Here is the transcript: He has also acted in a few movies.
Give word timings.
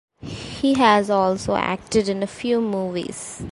He 0.23 0.73
has 0.79 1.11
also 1.11 1.53
acted 1.55 2.09
in 2.09 2.23
a 2.23 2.25
few 2.25 2.59
movies. 2.59 3.43